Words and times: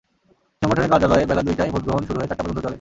সংগঠনের 0.61 0.91
কার্যালয়ে 0.91 1.27
বেলা 1.29 1.43
দুইটায় 1.47 1.71
ভোট 1.73 1.83
গ্রহণ 1.83 2.03
শুরু 2.07 2.17
হয়ে 2.19 2.29
চারটা 2.29 2.43
পর্যন্ত 2.43 2.59
চলে। 2.59 2.69